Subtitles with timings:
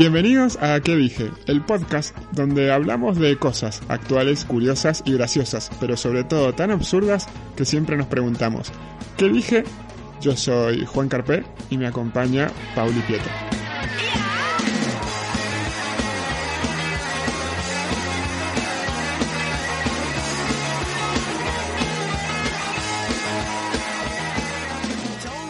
[0.00, 1.30] Bienvenidos a ¿Qué dije?
[1.46, 7.28] El podcast donde hablamos de cosas actuales, curiosas y graciosas, pero sobre todo tan absurdas
[7.54, 8.72] que siempre nos preguntamos,
[9.18, 9.64] ¿qué dije?
[10.22, 13.30] Yo soy Juan Carpé y me acompaña Pauli Pietro.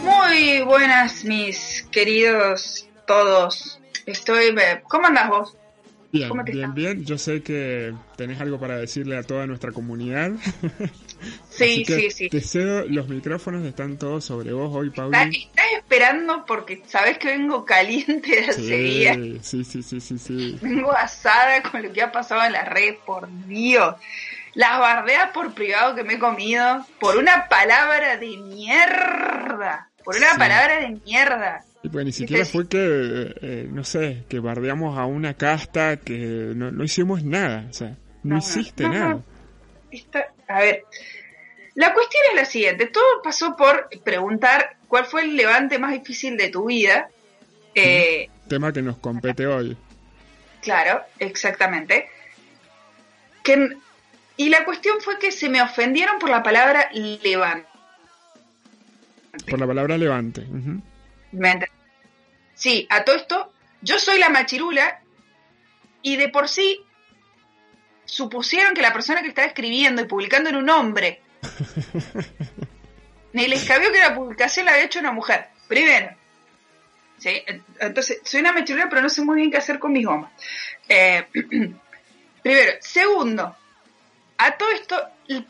[0.03, 3.80] Muy buenas, mis queridos todos.
[4.05, 4.55] Estoy.
[4.87, 5.57] ¿Cómo andas vos?
[6.11, 7.05] Bien, ¿Cómo te bien, bien.
[7.05, 10.31] Yo sé que tenés algo para decirle a toda nuestra comunidad.
[11.51, 12.29] Sí, Así que sí, sí.
[12.29, 15.43] Te cedo, los micrófonos están todos sobre vos hoy, Estás, Pauli.
[15.49, 19.17] estás esperando porque sabes que vengo caliente de hace días.
[19.43, 20.57] Sí, sí, sí, sí, sí, sí.
[20.63, 23.95] Vengo asada con lo que ha pasado en las redes, por Dios.
[24.55, 29.89] Las bardeas por privado que me he comido por una palabra de mierda.
[30.03, 30.39] Por una Sí.
[30.39, 31.63] palabra de mierda.
[31.83, 36.17] Y pues ni siquiera fue que, eh, no sé, que bardeamos a una casta que
[36.55, 39.19] no, no hicimos nada, o sea, no, hiciste no, nada.
[39.89, 40.83] Esta- a ver,
[41.75, 42.85] la cuestión es la siguiente.
[42.87, 47.09] Todo pasó por preguntar cuál fue el levante más difícil de tu vida.
[47.73, 49.75] Eh, Tema que nos compete hoy.
[50.61, 52.09] Claro, exactamente.
[53.43, 53.69] Que,
[54.37, 57.67] y la cuestión fue que se me ofendieron por la palabra levante.
[59.49, 60.41] Por la palabra levante.
[60.41, 60.81] ujú.
[61.31, 61.69] ¿Me ent-
[62.53, 65.01] Sí, a todo esto, yo soy la machirula
[66.01, 66.83] y de por sí
[68.05, 71.21] supusieron que la persona que estaba escribiendo y publicando era un hombre.
[73.33, 75.47] Ni les cabió que la publicación la había hecho una mujer.
[75.67, 76.15] Primero.
[77.17, 77.41] ¿Sí?
[77.79, 80.31] Entonces, soy una machirula, pero no sé muy bien qué hacer con mis gomas.
[80.89, 81.25] Eh,
[82.43, 82.73] primero.
[82.81, 83.55] Segundo,
[84.37, 85.01] a todo esto,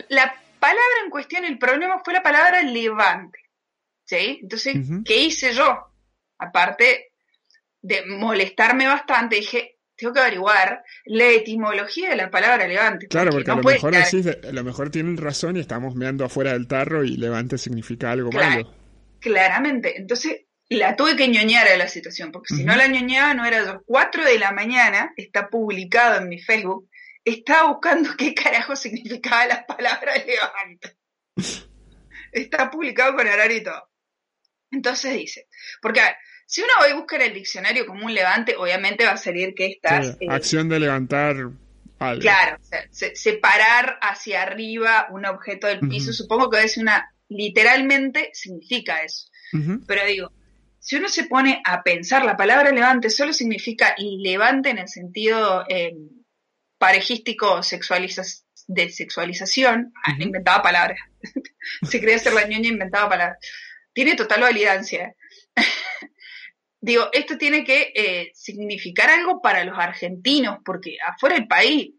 [0.09, 3.39] la palabra en cuestión, el problema fue la palabra levante.
[4.19, 4.39] ¿Sí?
[4.41, 4.75] Entonces.
[5.05, 5.77] ¿qué hice yo?
[6.37, 7.13] Aparte
[7.81, 13.07] de molestarme bastante, dije, tengo que averiguar la etimología de la palabra levante.
[13.07, 16.25] Claro, porque no a lo mejor de- a lo mejor tienen razón y estamos meando
[16.25, 18.49] afuera del tarro y levante significa algo Claro.
[18.49, 18.75] malo.
[19.21, 19.97] Claramente.
[19.97, 23.63] Entonces, la tuve que ñoñar a la situación, porque si no la ñoñaba no era
[23.63, 23.81] yo.
[23.85, 26.89] 4 de la mañana, está publicado en mi Facebook,
[27.23, 30.97] estaba buscando qué carajo significaba la palabra levante.
[32.31, 33.90] está publicado con horario y todo.
[34.71, 35.47] Entonces dice,
[35.81, 36.15] porque a ver,
[36.45, 39.67] si uno hoy busca en el diccionario como un levante, obviamente va a salir que
[39.67, 40.17] estás...
[40.17, 41.35] Sí, eh, acción de levantar
[41.99, 42.21] algo.
[42.21, 47.13] Claro, o sea, se- separar hacia arriba un objeto del piso, supongo que es una,
[47.29, 49.27] literalmente significa eso.
[49.85, 50.31] Pero digo,
[50.79, 55.65] si uno se pone a pensar, la palabra levante solo significa levante en el sentido
[55.69, 55.93] eh,
[56.77, 59.93] parejístico sexualiza- de sexualización.
[60.03, 60.23] Ah, Ujú.
[60.23, 60.97] inventaba palabras.
[61.83, 63.37] se quería hacer la ñoña, inventaba palabras.
[63.93, 65.15] Tiene total validancia.
[66.81, 71.91] Digo, esto tiene que eh, significar algo para los argentinos, porque afuera del país,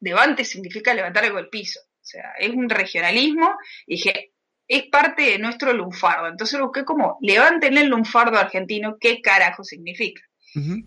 [0.00, 1.80] levante significa levantar algo del piso.
[1.80, 3.56] O sea, es un regionalismo.
[3.86, 4.32] Y dije,
[4.68, 6.28] es parte de nuestro lunfardo.
[6.28, 10.22] Entonces busqué como, levanten el lunfardo argentino, ¿qué carajo significa?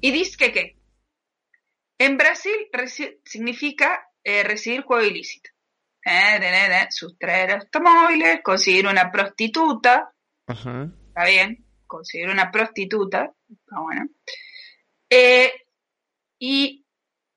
[0.01, 0.75] Y dice que qué.
[1.99, 2.53] En Brasil
[3.23, 5.51] significa eh, recibir juego ilícito.
[6.03, 10.11] Eh, de, de, de, sustraer automóviles, conseguir una prostituta,
[10.49, 10.91] Ajá.
[11.09, 14.07] está bien, conseguir una prostituta, está bueno.
[15.09, 15.51] Eh,
[16.39, 16.85] y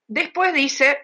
[0.07, 0.97] después dice,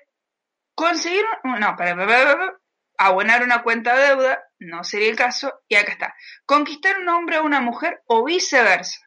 [0.75, 2.59] conseguir, un- no, para, para, para, para,
[2.97, 6.15] abonar una cuenta de deuda, no sería el caso, y acá está,
[6.45, 8.99] conquistar un hombre o una mujer o viceversa.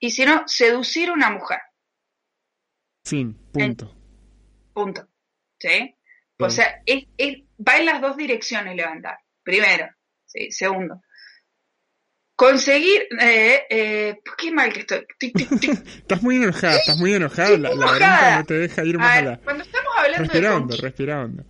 [0.00, 1.60] Y si no, seducir una mujer,
[3.04, 3.94] Fin, punto.
[4.72, 5.08] punto.
[5.60, 5.94] ¿Sí?
[6.40, 9.18] O sea, es, es- va en las dos direcciones levantar.
[9.42, 9.88] Primero,
[10.26, 10.50] ¿sí?
[10.50, 11.00] segundo.
[12.36, 15.06] Conseguir, eh, eh, qué mal que estoy.
[15.18, 15.70] Tic, tic, tic.
[15.98, 17.50] Estás muy enojada, estás muy enojada.
[17.50, 19.36] La, la bronca no te deja ir más A a ver, la...
[19.38, 21.44] cuando estamos hablando de hondo, respira hondo.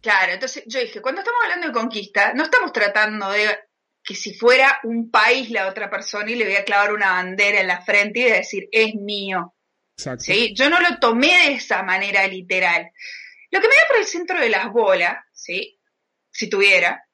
[0.00, 3.56] claro, entonces yo dije, cuando estamos hablando de conquista, no estamos tratando de
[4.02, 7.60] que si fuera un país la otra persona y le voy a clavar una bandera
[7.60, 9.54] en la frente y de decir, es mío.
[9.96, 10.24] Exacto.
[10.24, 10.52] ¿sí?
[10.56, 12.90] Yo no lo tomé de esa manera literal.
[13.50, 15.78] Lo que me da por el centro de las bolas, ¿sí?
[16.32, 17.04] Si tuviera,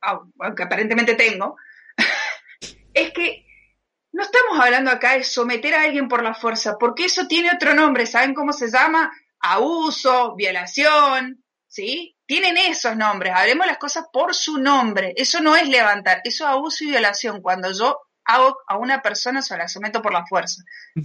[0.00, 1.56] aunque aparentemente tengo,
[2.94, 3.46] es que
[4.12, 7.74] no estamos hablando acá de someter a alguien por la fuerza, porque eso tiene otro
[7.74, 9.10] nombre, ¿saben cómo se llama?
[9.40, 12.16] Abuso, violación, ¿sí?
[12.26, 16.50] Tienen esos nombres, hablemos las cosas por su nombre, eso no es levantar, eso es
[16.50, 20.62] abuso y violación, cuando yo hago a una persona se la someto por la fuerza,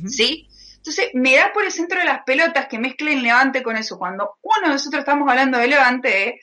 [0.08, 0.48] ¿sí?
[0.76, 4.38] Entonces, me da por el centro de las pelotas que mezclen levante con eso, cuando
[4.42, 6.42] uno de nosotros estamos hablando de levante,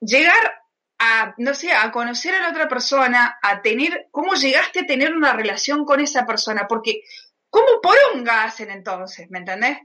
[0.00, 0.52] llegar
[0.98, 5.14] a, no sé, a conocer a la otra persona, a tener, cómo llegaste a tener
[5.14, 7.02] una relación con esa persona, porque
[7.50, 9.30] ¿cómo poronga hacen entonces?
[9.30, 9.78] ¿Me entendés?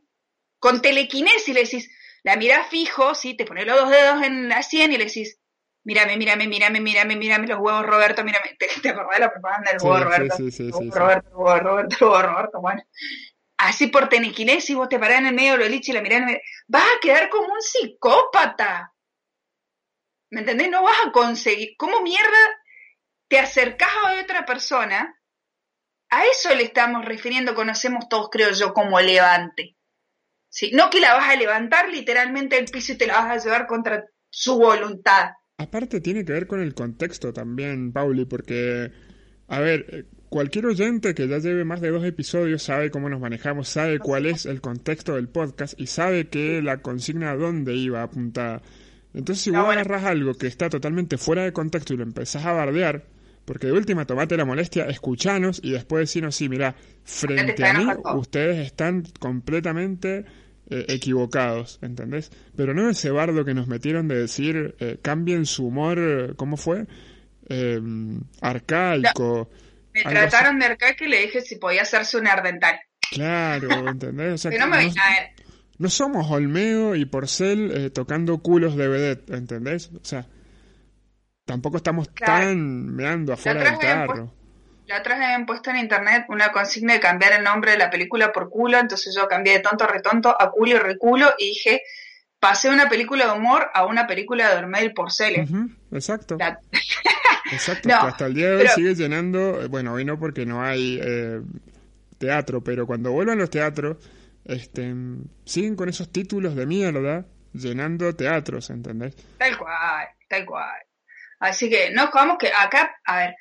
[0.60, 1.90] Con telequinesis le decís,
[2.24, 5.40] la mirás fijo, sí, te pones los dos dedos en la sien y le decís,
[5.84, 9.72] mírame, mírame, mírame, mírame, mírame los huevos, Roberto, mírame, te, te acordás de la propaganda
[9.72, 12.84] del huevo, Roberto, sí, sí, sí, Roberto, huevo, Roberto, huevo, Roberto, bueno.
[13.58, 16.24] Así por telequinesis vos te parás en el medio de los y la mirás en
[16.24, 16.42] el medio.
[16.68, 18.91] Vas a quedar como un psicópata.
[20.32, 20.70] ¿Me entendés?
[20.70, 21.76] No vas a conseguir.
[21.78, 22.40] ¿Cómo mierda
[23.28, 25.16] te acercás a otra persona?
[26.10, 29.78] A eso le estamos refiriendo, conocemos todos, creo yo, como levante.
[30.50, 30.72] ¿Sí?
[30.74, 33.68] No que la vas a levantar literalmente del piso y te la vas a llevar
[33.68, 35.32] contra su voluntad.
[35.58, 38.92] Aparte tiene que ver con el contexto también, Pauli, porque,
[39.48, 43.68] a ver, cualquier oyente que ya lleve más de dos episodios sabe cómo nos manejamos,
[43.68, 48.02] sabe cuál es el contexto del podcast y sabe que la consigna a dónde iba
[48.02, 48.62] apuntada.
[49.14, 52.54] Entonces, si vos agarras algo que está totalmente fuera de contexto y lo empezás a
[52.54, 53.04] bardear,
[53.46, 57.86] porque de última tomate la molestia, escuchanos y después decirnos, sí, mira, frente a mí
[58.16, 60.26] ustedes están completamente
[60.70, 62.32] eh, equivocados, ¿entendés?
[62.56, 66.86] Pero no ese bardo que nos metieron de decir, eh, cambien su humor, ¿cómo fue?
[67.50, 69.50] Em, arcaico.
[69.94, 72.80] me trataron de arcaico y le dije si podía hacerse un ardental.
[73.12, 74.34] Claro, ¿entendés?
[74.34, 74.86] O sea, no me...
[74.86, 74.94] No
[75.90, 79.90] somos Olmedo y Porcel eh, tocando culos de vedette, ¿entendés?
[79.94, 80.28] O sea,
[81.46, 84.34] tampoco estamos tan meando afuera del carro.
[84.88, 87.90] La otra vez habían puesto en internet una consigna de cambiar el nombre de la
[87.90, 91.50] película por culo, entonces yo cambié de tonto a retonto a culo y reculo y
[91.50, 91.82] dije,
[92.40, 95.36] pasé una película de humor a una película de Ormel Porcel.
[95.36, 95.48] ¿eh?
[95.92, 96.38] exacto.
[97.52, 100.64] Exacto, que hasta el día de hoy sigue llenando, eh, bueno, hoy no porque no
[100.64, 101.02] hay
[102.18, 103.98] teatro, pero cuando vuelvan los teatros
[104.52, 104.94] este,
[105.46, 109.16] siguen con esos títulos de mierda llenando teatros, ¿entendés?
[109.38, 110.82] Tal cual, tal cual.
[111.40, 113.36] Así que no vamos que acá, a ver,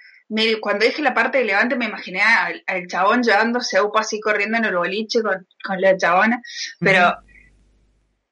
[0.60, 4.64] cuando dije la parte de Levante me imaginé al, chabón llevándose upa así corriendo en
[4.64, 5.46] el boliche con,
[5.80, 6.40] la chabona,
[6.78, 7.14] pero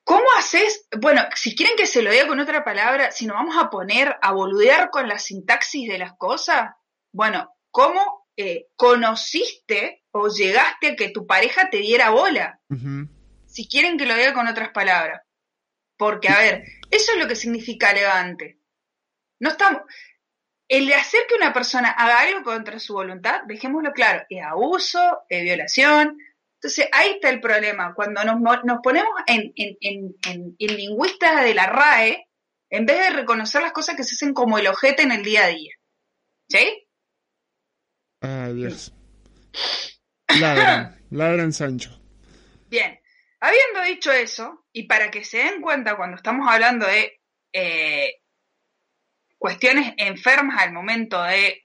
[0.04, 0.86] ¿cómo haces?
[1.00, 4.16] Bueno, si quieren que se lo diga con otra palabra, si nos vamos a poner
[4.22, 6.70] a boludear con la sintaxis de las cosas,
[7.12, 12.60] bueno, ¿cómo eh, conociste o llegaste a que tu pareja te diera bola.
[13.46, 15.22] Si quieren que lo diga con otras palabras.
[15.96, 18.58] Porque, a ver, eso es lo que significa levante.
[19.40, 19.82] No estamos.
[20.68, 25.22] El de hacer que una persona haga algo contra su voluntad, dejémoslo claro, es abuso,
[25.28, 26.18] es violación.
[26.54, 27.94] Entonces, ahí está el problema.
[27.94, 32.28] Cuando nos, nos ponemos en, en, en, en, lingüistas de la RAE,
[32.70, 35.44] en vez de reconocer las cosas que se hacen como el ojete en el día
[35.44, 35.74] a día.
[36.48, 36.86] ¿Sí?
[38.20, 38.92] Ah, Dios.
[40.40, 41.98] Ladran, ladran Sancho.
[42.68, 43.00] Bien,
[43.40, 47.20] habiendo dicho eso, y para que se den cuenta cuando estamos hablando de
[47.52, 48.22] eh,
[49.38, 51.64] cuestiones enfermas al momento de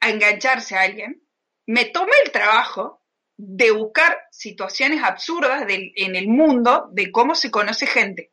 [0.00, 1.22] engancharse a alguien,
[1.66, 3.02] me tomé el trabajo
[3.36, 8.30] de buscar situaciones absurdas en el mundo de cómo se conoce gente.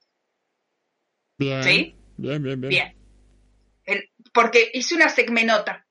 [1.37, 1.63] Bien.
[1.63, 1.95] ¿Sí?
[2.17, 2.69] Bien, bien, bien.
[2.69, 4.09] bien.
[4.31, 5.87] porque hice una segmenota.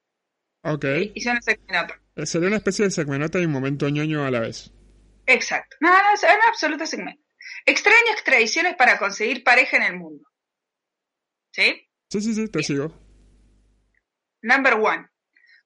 [0.62, 0.84] Ok.
[1.14, 2.00] Hice una segmenota.
[2.25, 4.73] Sería una especie de segmenota y un momento ñoño a la vez.
[5.26, 5.76] Exacto.
[5.81, 7.23] No, no, es una absoluta segmento.
[7.67, 10.25] Extrañas tradiciones para conseguir pareja en el mundo.
[11.52, 11.88] ¿Sí?
[12.09, 12.93] Sí, sí, sí, te sigo.
[14.43, 15.09] Number one.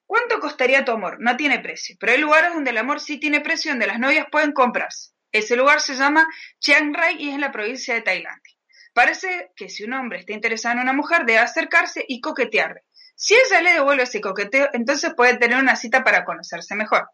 [0.07, 1.17] ¿Cuánto costaría tu amor?
[1.21, 4.27] No tiene precio, pero hay lugares donde el amor sí tiene precio, donde las novias
[4.31, 5.13] pueden comprarse.
[5.33, 6.29] Ese lugar se llama
[6.61, 8.55] Chiang Rai y es en la provincia de Tailandia.
[8.93, 12.83] Parece que si un hombre está interesado en una mujer, debe acercarse y coquetearle.
[13.15, 17.09] Si ella le devuelve ese coqueteo, entonces puede tener una cita para conocerse mejor.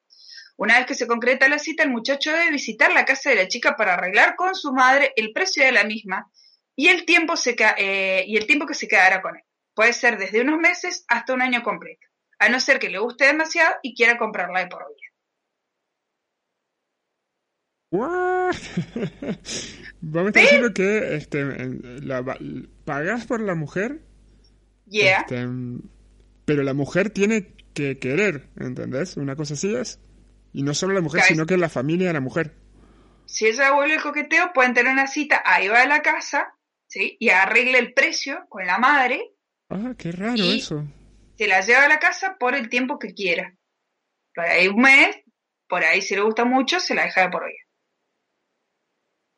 [0.57, 3.49] Una vez que se concreta la cita, el muchacho debe visitar la casa de la
[3.49, 6.31] chica para arreglar con su madre el precio de la misma
[6.77, 9.43] y el tiempo, se, eh, y el tiempo que se quedará con él.
[9.75, 12.07] Puede ser desde unos meses hasta un año completo,
[12.39, 15.11] a no ser que le guste demasiado y quiera comprarla de por vida.
[20.01, 21.45] Vamos a decir que este,
[22.03, 22.23] la,
[22.85, 24.01] pagas por la mujer
[24.99, 25.47] este,
[26.45, 29.17] pero la mujer tiene que querer, ¿entendés?
[29.17, 30.01] Una cosa así es.
[30.53, 32.55] Y no solo la mujer, sino que la familia de la mujer.
[33.27, 36.53] Si ella vuelve el coqueteo, pueden tener una cita, ahí va a la casa,
[36.89, 37.17] ¿sí?
[37.21, 39.31] Y arregla el precio con la madre.
[39.69, 40.85] Ah, qué raro Y- eso.
[41.39, 43.57] Se la lleva a la casa por el tiempo que quiera.
[44.35, 45.17] Por ahí un mes,
[45.69, 47.63] por ahí si le gusta mucho, se la deja de por vida.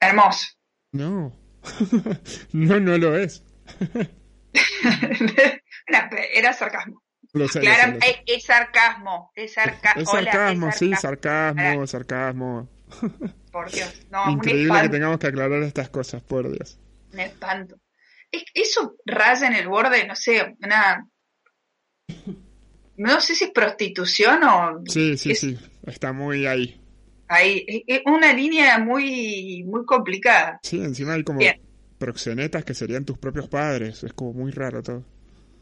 [0.01, 0.47] Hermoso.
[0.93, 1.33] No.
[2.53, 3.45] no, no lo es.
[5.87, 7.03] Era, era sarcasmo.
[7.33, 7.99] Lo sé, sé.
[8.27, 9.31] es, es sarcasmo.
[9.35, 11.61] Es, sarca Es hola, sarcasmo, es sí, sarcasmo.
[11.63, 12.69] sarcasmo, sarcasmo.
[13.51, 14.07] Por Dios.
[14.11, 16.79] No, un Increíble que tengamos que aclarar estas cosas, por Dios.
[17.13, 17.77] Un espanto.
[18.31, 21.07] Es- eso raya en el borde, no sé, una.
[22.97, 24.83] No sé si es prostitución o.
[24.87, 26.81] Sí, sí, sí, está muy ahí.
[27.29, 30.61] Ahí, es- es una línea muy, muy complicada.
[30.63, 31.61] Sí, encima hay como Bien.
[32.03, 35.05] Proxenetas que serían tus propios padres, es como muy raro todo.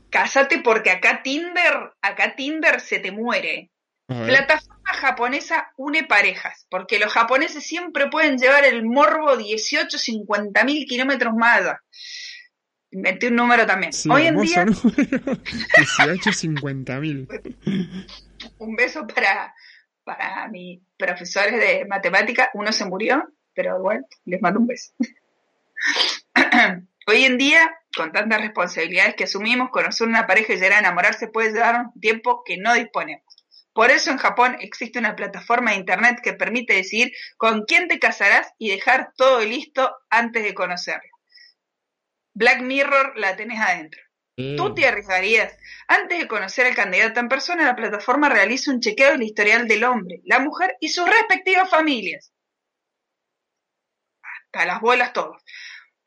[0.09, 3.71] Cásate porque acá Tinder, acá Tinder se te muere.
[4.07, 10.87] Plataforma japonesa une parejas, porque los japoneses siempre pueden llevar el morbo 18, 50 mil
[10.87, 11.81] kilómetros más allá.
[12.91, 13.93] Inventé un número también.
[13.93, 15.37] sí, Hoy en día, número.
[15.77, 17.29] 18, 50 mil.
[18.59, 19.55] un beso para,
[20.03, 22.51] para mis profesores de matemática.
[22.55, 23.23] Uno se murió,
[23.55, 24.93] pero igual les mando un beso.
[27.07, 31.29] Hoy en día, con tantas responsabilidades que asumimos, conocer una pareja y llegar a enamorarse
[31.29, 33.25] puede llevarnos un tiempo que no disponemos.
[33.73, 37.99] Por eso en Japón existe una plataforma de internet que permite decidir con quién te
[37.99, 41.11] casarás y dejar todo listo antes de conocerlo.
[42.35, 44.01] Black Mirror la tenés adentro.
[44.37, 45.57] Eh, ¿Tú te arriesgarías?
[45.89, 49.85] Antes de conocer al candidato en persona, la plataforma realiza un chequeo del historial del
[49.85, 52.33] hombre, la mujer y sus respectivas familias.
[54.23, 55.43] Hasta las bolas todos.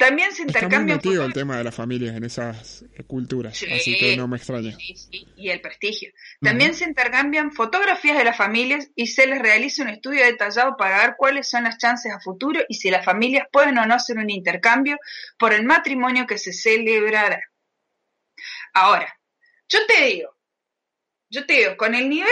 [0.07, 3.55] También se Está muy intercambian metido el tema de las familias en esas eh, culturas,
[3.57, 3.71] Sí.
[3.71, 4.75] así que no me extraña.
[4.77, 6.11] Sí, sí, y el prestigio.
[6.41, 10.97] También se intercambian fotografías de las familias y se les realiza un estudio detallado para
[10.97, 14.17] ver cuáles son las chances a futuro y si las familias pueden o no hacer
[14.17, 14.97] un intercambio
[15.37, 17.39] por el matrimonio que se celebrará.
[18.73, 19.17] Ahora,
[19.69, 20.35] yo te digo,
[21.29, 22.29] yo te digo, con el nivel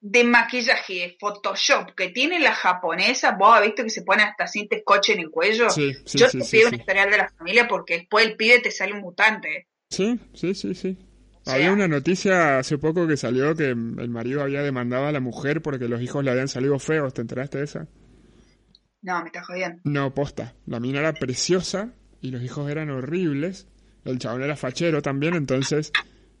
[0.00, 4.46] de maquillaje de Photoshop que tiene la japonesa, vos has visto que se pone hasta
[4.46, 5.68] cinta scotch en el cuello.
[5.70, 8.60] Sí, sí, yo sí, te pido un historial de la familia porque después el pibe
[8.60, 9.66] te sale un mutante.
[9.90, 10.96] Sí, sí, sí, sí.
[11.42, 13.76] sea- Había una noticia hace poco que salió que el
[14.10, 17.58] marido había demandado a la mujer porque los hijos le habían salido feos, ¿te enteraste
[17.58, 17.88] de esa?
[19.02, 19.80] No, me estás jodiendo.
[19.84, 20.54] No, posta.
[20.66, 23.66] La mina era preciosa y los hijos eran horribles.
[24.04, 25.92] El chabón era fachero también, entonces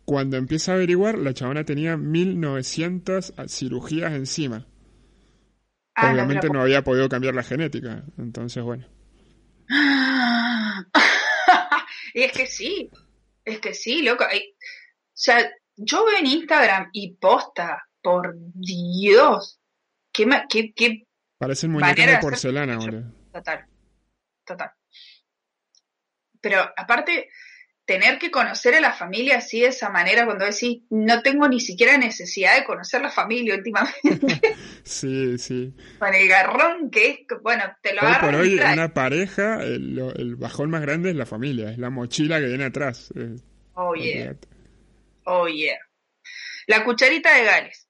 [0.08, 4.66] cuando empieza a averiguar, la chabona tenía 1900 cirugías encima.
[5.94, 8.88] Ah, Obviamente no había podido cambiar la genética, entonces bueno.
[12.14, 12.88] y es que sí,
[13.44, 14.24] es que sí, loco.
[14.24, 14.28] O
[15.12, 15.46] sea,
[15.76, 19.60] yo veo en Instagram y posta, por Dios,
[20.10, 23.12] qué, qué, qué Parecen muñecas de porcelana, boludo.
[23.30, 23.66] total,
[24.46, 24.70] total.
[26.40, 27.28] Pero aparte,
[27.88, 31.58] tener que conocer a la familia así de esa manera, cuando decís, no tengo ni
[31.58, 34.40] siquiera necesidad de conocer la familia últimamente,
[34.84, 35.72] Sí, sí.
[35.98, 38.74] con el garrón que es, bueno, te lo Hoy por hoy, traes.
[38.74, 43.10] una pareja, el, bajón más grande es la familia, es la mochila que viene atrás.
[43.16, 43.36] eh,
[43.72, 44.34] Oh, yeah.
[45.24, 45.78] Oh, yeah.
[46.66, 47.88] La cucharita de Gales.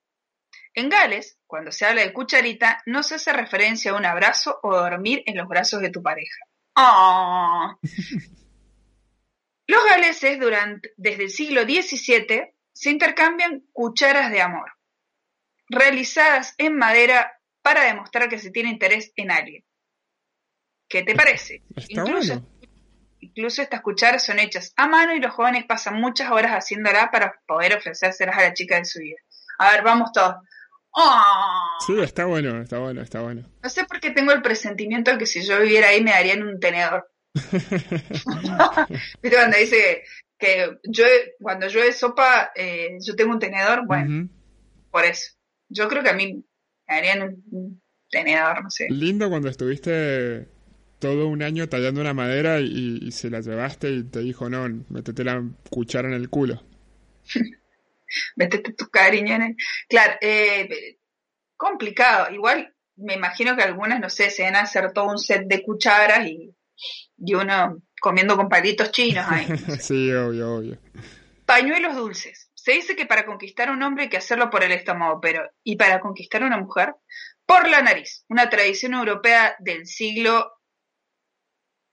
[0.75, 4.73] En Gales, cuando se habla de cucharita, no se hace referencia a un abrazo o
[4.77, 6.39] dormir en los brazos de tu pareja.
[6.75, 7.75] ¡Ah!
[9.69, 14.71] Los galeses, durante, desde el siglo XVII, se intercambian cucharas de amor,
[15.69, 19.63] realizadas en madera para demostrar que se tiene interés en alguien.
[20.87, 21.61] ¿Qué te parece?
[21.75, 22.59] Está Incluso- bueno.
[23.21, 27.39] Incluso estas cucharas son hechas a mano y los jóvenes pasan muchas horas haciéndola para
[27.45, 29.17] poder ofrecérselas a la chica de su vida.
[29.59, 30.35] A ver, vamos todos.
[30.91, 31.77] ¡Oh!
[31.85, 33.43] Sí, está bueno, está bueno, está bueno.
[33.61, 36.41] No sé por qué tengo el presentimiento de que si yo viviera ahí me darían
[36.41, 37.07] un tenedor.
[39.21, 40.03] ¿Viste cuando dice
[40.37, 41.05] que yo,
[41.39, 43.85] cuando llueve sopa, eh, yo tengo un tenedor?
[43.85, 44.29] Bueno,
[44.91, 45.33] por eso.
[45.69, 46.43] Yo creo que a mí
[46.87, 48.87] me darían un, un tenedor, no sé.
[48.89, 50.47] Lindo cuando estuviste
[50.99, 54.67] todo un año tallando una madera y, y se la llevaste y te dijo, no,
[54.89, 56.63] métete la cuchara en el culo.
[58.35, 59.55] Métete tu cariño en el...
[59.87, 60.97] Claro, eh,
[61.55, 62.33] complicado.
[62.33, 65.61] Igual me imagino que algunas, no sé, se van a hacer todo un set de
[65.61, 66.53] cucharas y,
[67.17, 69.45] y uno comiendo con palitos chinos ahí.
[69.79, 70.77] sí, obvio, obvio.
[71.45, 72.51] Pañuelos dulces.
[72.53, 75.49] Se dice que para conquistar a un hombre hay que hacerlo por el estómago, pero
[75.63, 76.93] ¿y para conquistar a una mujer?
[77.45, 78.25] Por la nariz.
[78.29, 80.51] Una tradición europea del siglo...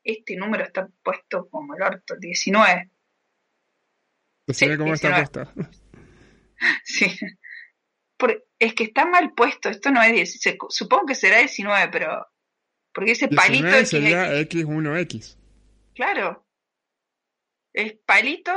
[0.04, 2.90] Este número está puesto como el orto, 19.
[4.46, 5.52] Decime Sí, cómo está 19.
[5.54, 5.70] puesta.
[6.84, 7.18] Sí.
[8.16, 11.88] Por- es que está mal puesto, esto no es 10, se- supongo que será 19,
[11.92, 12.26] pero
[12.96, 15.36] porque ese palito 19 XX, sería X1X.
[15.94, 16.44] claro,
[17.74, 18.52] es palito,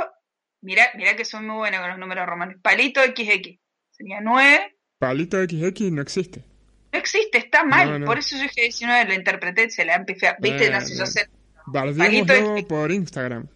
[0.62, 3.58] mira, mira que soy muy buena con los números romanos, palito XX,
[3.90, 4.76] sería 9.
[4.98, 6.44] Palito XX no existe.
[6.92, 8.06] No existe, está mal, No, no.
[8.06, 11.06] por eso yo dije 19, lo interpreté, se la empecé, viste, Eh, no sé, yo
[11.06, 11.28] sé,
[11.72, 12.34] Palito
[12.66, 13.46] por Instagram.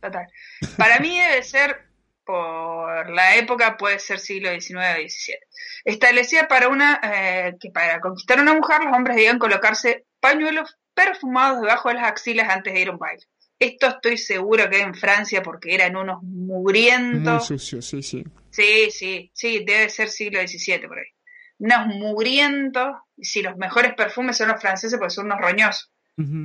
[0.00, 0.26] total.
[0.76, 1.89] Para mí debe ser,
[2.30, 5.34] por la época, puede ser siglo XIX o XVII.
[5.84, 10.76] Establecía para una, eh, que para conquistar a una mujer los hombres debían colocarse pañuelos
[10.94, 13.24] perfumados debajo de las axilas antes de ir a un baile.
[13.58, 17.46] Esto estoy seguro que en Francia porque eran unos Muy mugrientos.
[17.46, 18.24] sucio, sí, sí.
[18.50, 21.06] Sí, sí, sí, debe ser siglo XVII por ahí.
[21.58, 22.96] Unos mugrientos.
[23.16, 25.90] Y si los mejores perfumes son los franceses, pues son unos roñosos.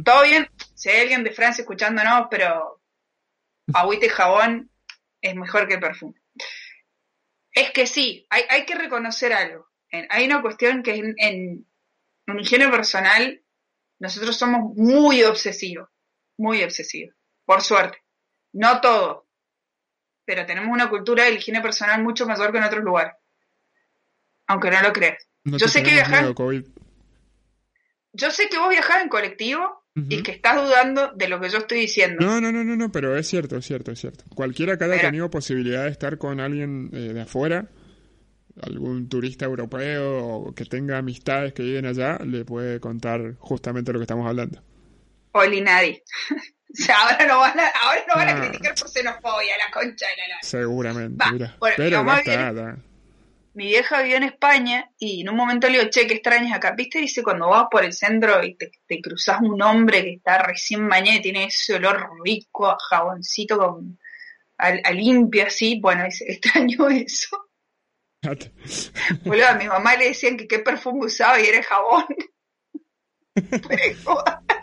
[0.05, 2.79] Todo bien, si hay alguien de Francia escuchándonos, pero
[3.73, 4.69] agüita y jabón
[5.29, 6.21] es mejor que el perfume.
[7.51, 9.67] Es que sí, hay, hay que reconocer algo.
[10.09, 11.65] Hay una cuestión que en, en,
[12.27, 13.41] en higiene personal
[13.99, 15.89] nosotros somos muy obsesivos,
[16.37, 17.15] muy obsesivos,
[17.45, 18.03] por suerte.
[18.53, 19.23] No todos,
[20.25, 23.13] pero tenemos una cultura de higiene personal mucho mayor que en otros lugares.
[24.47, 25.25] Aunque no lo creas.
[25.45, 26.65] No Yo sé que viajar- COVID.
[28.15, 31.59] Yo sé que vos viajás en colectivo y que estás dudando de lo que yo
[31.59, 32.25] estoy diciendo.
[32.25, 34.25] No, no, no, no, no, pero es cierto, es cierto, es cierto.
[34.35, 37.67] Cualquiera que haya Pero- tenido posibilidad de estar con alguien eh, de afuera,
[38.61, 43.99] algún turista europeo o que tenga amistades que viven allá, le puede contar justamente lo
[43.99, 44.61] que estamos hablando.
[45.31, 46.03] Oli nadie.
[46.31, 46.35] o
[46.73, 48.41] sea, ahora no van a, ahora no van a Ah.
[48.41, 50.39] criticar por xenofobia, la concha de la lana.
[50.43, 51.55] Seguramente, Va, mira.
[51.59, 52.77] bueno, Pero está, ya.
[53.55, 56.73] Mi vieja vivió en España y en un momento le digo, che, qué extrañas acá.
[56.75, 56.99] ¿Viste?
[56.99, 60.87] Dice, cuando vas por el centro y te, te cruzas un hombre que está recién
[60.89, 63.97] bañado y tiene ese olor rico a jaboncito con,
[64.57, 65.79] a, a limpio así.
[65.79, 67.49] Bueno, dice, extraño eso.
[69.23, 72.05] Boludo, a mi mamá le decían que qué perfume usaba y era jabón.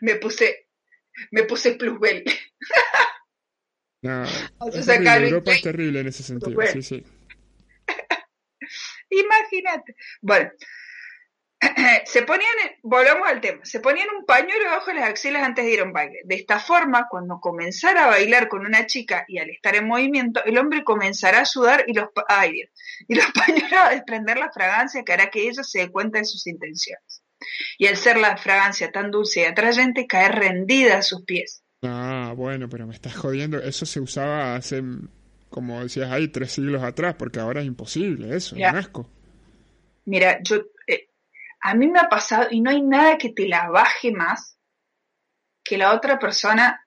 [0.00, 0.68] Me puse,
[1.30, 2.24] me puse plusbel.
[4.02, 6.72] No, es terrible, Europa es terrible en ese sentido, Bueno.
[6.72, 7.04] sí, sí.
[9.10, 9.94] Imagínate.
[10.20, 10.50] Bueno,
[12.06, 12.50] se ponían,
[12.82, 15.84] volvamos al tema, se ponían un pañuelo debajo de las axilas antes de ir a
[15.84, 16.20] un baile.
[16.24, 20.44] De esta forma, cuando comenzara a bailar con una chica y al estar en movimiento,
[20.44, 22.62] el hombre comenzará a sudar y los, ay,
[23.08, 26.24] y los pañuelos a desprender la fragancia que hará que ella se dé cuenta de
[26.24, 27.22] sus intenciones.
[27.78, 31.62] Y al ser la fragancia tan dulce y atrayente, caer rendida a sus pies.
[31.82, 33.58] Ah, bueno, pero me estás jodiendo.
[33.58, 34.82] Eso se usaba hace,
[35.50, 39.08] como decías ahí, tres siglos atrás, porque ahora es imposible eso, un asco.
[40.04, 41.08] Mira, yo, eh,
[41.60, 44.56] a mí me ha pasado, y no hay nada que te la baje más
[45.64, 46.86] que la otra persona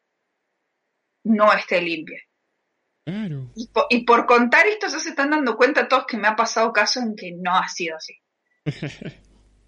[1.24, 2.22] no esté limpia.
[3.06, 3.52] Claro.
[3.56, 6.36] Y por, y por contar esto ya se están dando cuenta todos que me ha
[6.36, 8.14] pasado casos en que no ha sido así.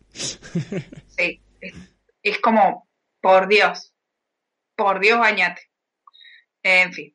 [0.09, 1.75] Sí, es,
[2.23, 2.87] es como,
[3.21, 3.93] por Dios,
[4.77, 5.69] por Dios bañate.
[6.63, 7.13] En fin.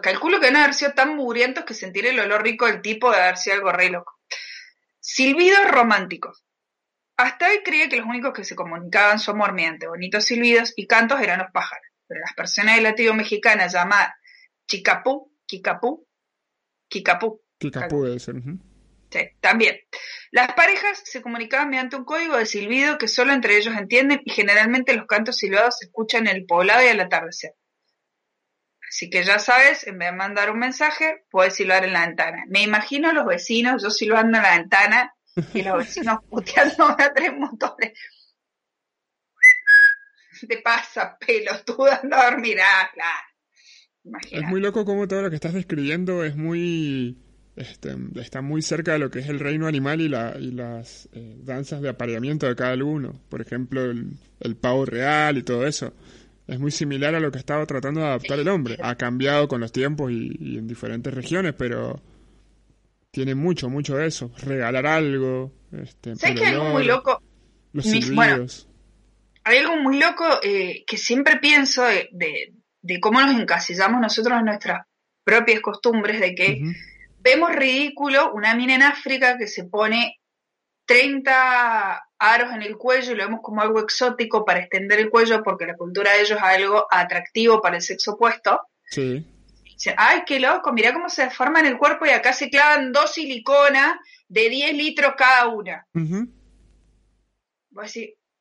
[0.00, 3.20] Calculo que no haber sido tan mugrientos que sentir el olor rico del tipo de
[3.20, 4.18] haber sido algo re loco.
[5.00, 6.44] Silbidos románticos.
[7.16, 10.86] Hasta hoy creía que los únicos que se comunicaban su amor mediante bonitos silbidos y
[10.86, 14.16] cantos eran los pájaros, pero las personas de la tribu mexicana llamada
[14.66, 16.06] Chicapú, Kikapú,
[16.88, 18.36] Kikapú, capú debe ser.
[19.14, 19.76] Sí, también.
[20.32, 24.32] Las parejas se comunicaban mediante un código de silbido que solo entre ellos entienden y
[24.32, 27.54] generalmente los cantos silbados se escuchan en el poblado y al atardecer.
[28.88, 32.42] Así que ya sabes, en vez de mandar un mensaje, puedes silbar en la ventana.
[32.48, 35.14] Me imagino a los vecinos, yo silbando en la ventana
[35.52, 37.92] y los vecinos puteando a tres motores.
[40.48, 43.28] Te pasa, pelotuda, no dormirás, claro.
[44.02, 44.46] Es Imagínate.
[44.48, 47.16] muy loco como todo lo que estás describiendo es muy...
[47.56, 51.08] este, está muy cerca de lo que es el reino animal y, la, y las
[51.12, 53.20] eh, danzas de apareamiento de cada uno.
[53.28, 55.92] Por ejemplo, el, el pavo real y todo eso.
[56.46, 58.76] Es muy similar a lo que estaba tratando de adaptar el hombre.
[58.82, 62.02] Ha cambiado con los tiempos y, y en diferentes regiones, pero
[63.10, 64.30] tiene mucho, mucho de eso.
[64.42, 65.52] Regalar algo.
[65.72, 67.22] Este, ¿Sabes que hay algo muy loco?
[67.72, 68.46] Los Mis- bueno,
[69.44, 74.38] hay algo muy loco eh, que siempre pienso de, de- de cómo nos encasillamos nosotros
[74.38, 74.86] en nuestras
[75.24, 76.60] propias costumbres, de que.
[77.24, 80.20] Vemos ridículo una mina en África que se pone
[80.84, 85.42] 30 aros en el cuello y lo vemos como algo exótico para extender el cuello
[85.42, 88.60] porque la cultura de ellos es algo atractivo para el sexo opuesto.
[88.90, 89.26] Sí.
[89.64, 93.14] Dicen, ay, qué loco, mirá cómo se deforman el cuerpo y acá se clavan dos
[93.14, 93.96] siliconas
[94.28, 95.86] de 10 litros cada una.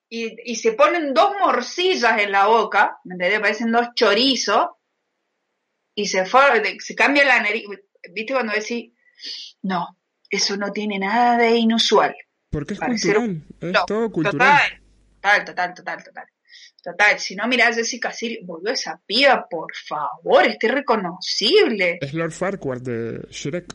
[0.09, 3.39] Y, y se ponen dos morcillas en la boca, ¿me entendés?
[3.39, 4.67] Parecen dos chorizos,
[5.95, 6.25] y se,
[6.79, 7.65] se cambia la nariz.
[8.11, 8.91] ¿Viste cuando decís,
[9.61, 9.97] no,
[10.29, 12.15] eso no tiene nada de inusual?
[12.49, 13.43] Porque es Parecer cultural.
[13.61, 14.61] Es No, todo cultural.
[15.21, 16.25] Total, total, total, total, total.
[16.83, 21.97] Total, si no mirás Jessica Sil, volvió esa piba, por favor, esté reconocible.
[22.01, 23.73] Es Lord Farquaad de Shrek.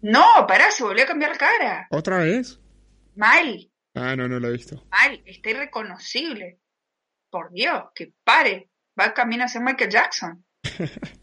[0.00, 1.88] No, pará, se volvió a cambiar la cara.
[1.90, 2.58] ¿Otra vez?
[3.16, 3.70] Mal.
[3.94, 4.82] Ah, no, no lo he visto.
[4.90, 6.60] Mal, está irreconocible.
[7.30, 8.70] Por Dios, que pare.
[8.98, 10.44] Va camino a ser Michael Jackson.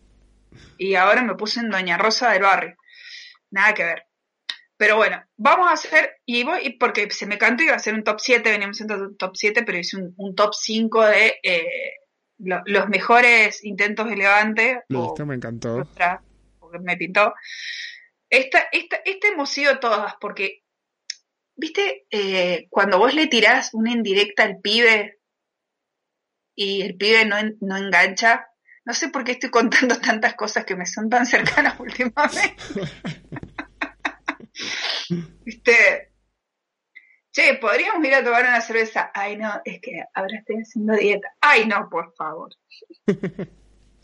[0.77, 2.75] y ahora me puse en Doña Rosa del Barrio.
[3.51, 4.03] Nada que ver.
[4.77, 8.03] Pero bueno, vamos a hacer, y voy, porque se me cantó, iba a hacer un
[8.03, 11.93] top 7, veníamos haciendo un top 7, pero hice un, top 5 de eh,
[12.37, 14.83] los mejores intentos de Levante.
[14.89, 15.87] Listo, me encantó.
[16.59, 17.33] porque me pintó.
[18.29, 20.63] Esta, esta, esta hemos sido todas, porque,
[21.55, 25.19] viste, eh, cuando vos le tirás una indirecta al pibe
[26.53, 28.49] y el pibe no, no engancha,
[28.85, 32.55] no sé por qué estoy contando tantas cosas que me son tan cercanas últimamente.
[35.43, 36.11] ¿Viste?
[37.31, 39.11] Che, podríamos ir a tomar una cerveza.
[39.13, 41.35] Ay, no, es que ahora estoy haciendo dieta.
[41.41, 42.49] Ay, no, por favor.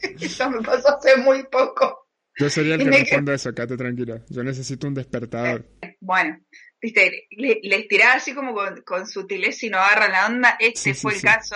[0.02, 2.10] Eso me pasó hace muy poco.
[2.38, 4.22] Yo sería el que responda eso, quédate tranquila.
[4.30, 5.66] Yo necesito un despertador.
[6.00, 6.40] Bueno,
[6.82, 10.58] viste, le, tiraba así como con, sutileza y no agarra la onda.
[10.60, 11.56] Este fue el caso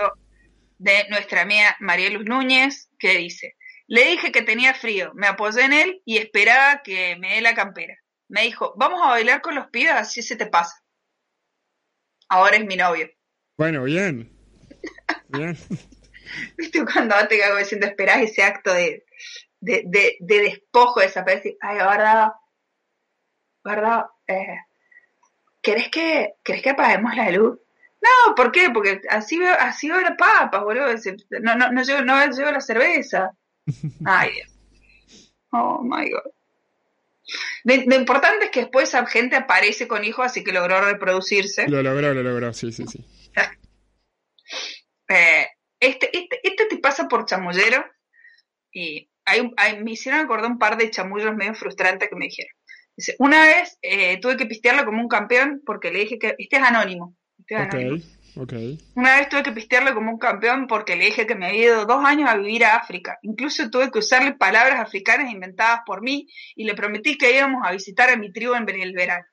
[0.77, 3.55] de nuestra amiga María Luz Núñez, que dice,
[3.87, 7.53] le dije que tenía frío, me apoyé en él y esperaba que me dé la
[7.53, 7.95] campera
[8.27, 10.83] me dijo, vamos a bailar con los pibes, así se te pasa.
[12.29, 13.09] Ahora es mi novio.
[13.57, 14.31] Bueno, bien.
[15.27, 15.57] bien.
[16.57, 19.05] ¿Viste cuando te cago diciendo, esperás ese acto de,
[19.59, 21.55] de, de, de despojo, de desaparecer?
[21.61, 22.31] Ay, verdad,
[23.63, 24.57] verdad, eh,
[25.61, 27.59] ¿querés que, ¿querés que apaguemos la luz?
[28.05, 28.69] No, ¿por qué?
[28.69, 30.87] Porque así veo, así veo la papa, boludo.
[31.41, 33.31] No, no, no llevo, no llevo la cerveza.
[34.05, 34.59] Ay, Dios.
[35.51, 36.31] Oh my god.
[37.63, 41.67] Lo, importante es que después esa gente aparece con hijos, así que logró reproducirse.
[41.67, 43.05] Lo logró, lo logró, sí, sí, sí.
[45.07, 45.45] Eh,
[45.79, 47.85] este, este, este te pasa por chamullero
[48.71, 49.51] y hay,
[49.83, 52.51] me hicieron acordar un par de chamullos medio frustrantes que me dijeron.
[52.97, 56.55] Dice, una vez eh, tuve que pistearlo como un campeón porque le dije que este
[56.55, 57.15] es anónimo.
[58.95, 61.85] Una vez tuve que pistearlo como un campeón porque le dije que me había ido
[61.85, 63.17] dos años a vivir a África.
[63.21, 67.71] Incluso tuve que usarle palabras africanas inventadas por mí y le prometí que íbamos a
[67.71, 69.25] visitar a mi tribu en el verano.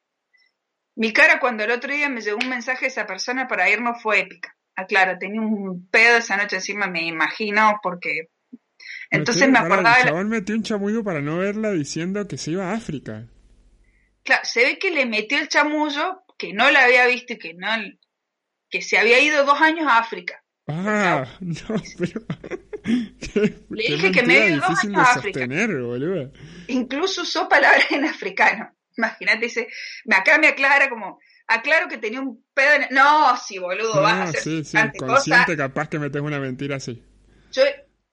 [0.94, 4.01] Mi cara cuando el otro día me llegó un mensaje de esa persona para irnos
[4.03, 4.57] fue épica.
[4.75, 8.29] Aclaro, ah, tenía un pedo esa noche encima, me imagino, porque...
[9.11, 9.96] Entonces me acordaba...
[9.96, 13.27] El chabón metió un chamullo para no verla diciendo que se iba a África.
[14.22, 17.55] Claro, se ve que le metió el chamullo, que no la había visto y que
[17.55, 17.68] no
[18.72, 20.42] que se había ido dos años a África.
[20.66, 22.22] Ah, no, pero...
[23.70, 25.46] Le dije que me ido dos años a África.
[26.68, 28.74] Incluso usó palabras en africano.
[28.96, 29.68] Imagínate, dice,
[30.11, 32.94] acá me aclara como, aclaro que tenía un pedo en...
[32.94, 37.02] No, sí, boludo, vas a hacer sí, sí, consciente capaz que metes una mentira así.
[37.52, 37.62] Yo,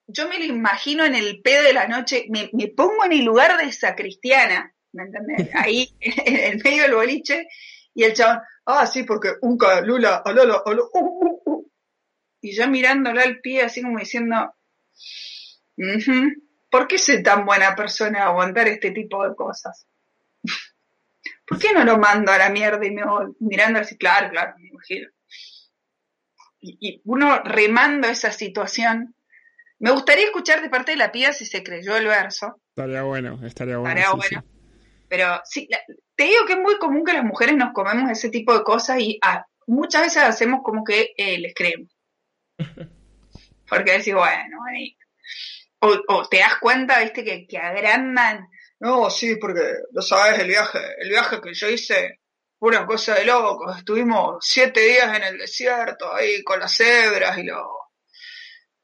[0.08, 3.24] yo me lo imagino en el pedo de la noche, me, me pongo en el
[3.24, 5.50] lugar de esa cristiana, ¿me entendés?
[5.54, 7.48] Ahí, en el medio del boliche,
[8.00, 11.72] y el chabón, ah, sí, porque un Lula, alala, alala, uh, uh, uh.
[12.40, 14.56] Y yo mirándolo al pie, así como diciendo,
[16.72, 19.86] ¿por qué soy tan buena persona a aguantar este tipo de cosas?
[21.46, 23.98] ¿Por qué no lo mando a la mierda y me voy mirando así?
[23.98, 25.10] Claro, claro, me imagino.
[26.62, 29.14] Y, uno remando esa situación.
[29.80, 32.62] Me gustaría escuchar de parte de la pía si se creyó el verso.
[32.70, 34.00] Estaría bueno, estaría bueno.
[34.00, 34.44] Estaría bueno.
[35.10, 35.68] Pero sí,
[36.20, 39.00] te digo que es muy común que las mujeres nos comemos ese tipo de cosas
[39.00, 41.96] y ah, muchas veces hacemos como que eh, les creemos.
[43.70, 44.58] Porque decís, bueno,
[45.80, 48.50] o, te das cuenta, viste, que, que agrandan.
[48.82, 52.20] No, sí, porque, lo sabes, el viaje, el viaje que yo hice
[52.58, 53.74] fue una cosa de loco.
[53.74, 57.66] Estuvimos siete días en el desierto ahí con las cebras y los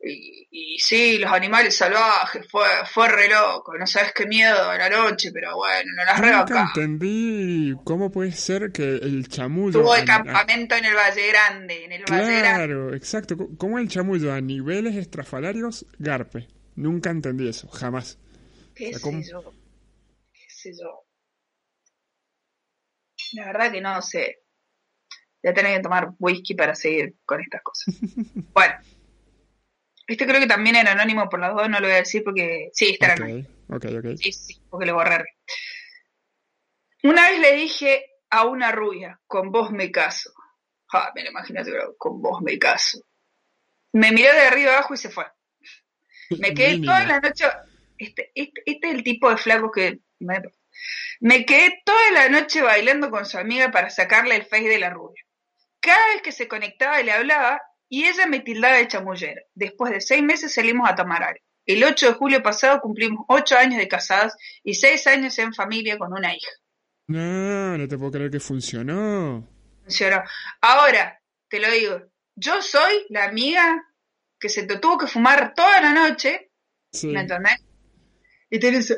[0.07, 4.89] y, sí, los animales salvajes, fue, fue re loco, no sabes qué miedo a la
[4.89, 6.67] noche, pero bueno, no las reo acá.
[6.75, 9.81] entendí cómo puede ser que el chamullo...
[9.81, 12.65] Tuvo el campamento en el Valle Grande, en el claro, Valle Grande.
[12.65, 13.35] Claro, exacto.
[13.57, 16.47] ¿Cómo el chamullo a niveles estrafalarios garpe?
[16.75, 18.19] Nunca entendí eso, jamás.
[18.75, 19.53] ¿Qué sé yo?
[20.31, 21.05] ¿Qué sé yo?
[23.33, 24.43] La verdad que no sé.
[25.41, 27.95] Voy a tener que tomar whisky para seguir con estas cosas.
[28.53, 28.75] bueno.
[30.07, 32.69] Este creo que también era anónimo por las dos, no lo voy a decir porque
[32.73, 33.47] sí, está anónimo.
[33.69, 34.17] Ok, ok.
[34.17, 35.25] Sí, sí, porque lo borré.
[37.03, 40.31] Una vez le dije a una rubia, con vos me caso.
[40.93, 42.99] Ah, me lo imagínate, con vos me caso.
[43.93, 45.25] Me miró de arriba abajo y se fue.
[46.39, 47.45] Me quedé toda la noche.
[47.97, 49.99] Este, este, este, es el tipo de flaco que.
[50.19, 50.41] Me,
[51.19, 54.89] me quedé toda la noche bailando con su amiga para sacarle el face de la
[54.89, 55.23] rubia.
[55.79, 59.41] Cada vez que se conectaba y le hablaba, y ella me tildaba de chamullera.
[59.53, 61.39] Después de seis meses salimos a tomar algo.
[61.65, 65.97] El 8 de julio pasado cumplimos ocho años de casadas y seis años en familia
[65.97, 66.51] con una hija.
[67.07, 69.47] No, no te puedo creer que funcionó.
[69.83, 70.23] Funcionó.
[70.61, 71.19] Ahora,
[71.49, 72.01] te lo digo,
[72.35, 73.83] yo soy la amiga
[74.39, 76.51] que se te tuvo que fumar toda la noche,
[76.91, 77.07] Sí.
[77.07, 77.57] ¿me entendés?
[78.49, 78.95] Y te dice,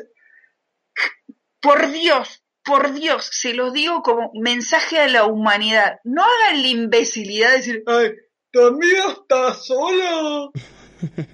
[1.60, 6.68] por Dios, por Dios, se los digo como mensaje a la humanidad, no hagan la
[6.68, 8.12] imbecilidad de decir, ay,
[8.50, 10.50] tu amiga está sola,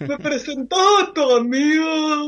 [0.01, 2.21] me presentó a tu amiga,